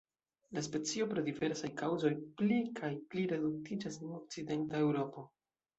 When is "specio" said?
0.67-1.07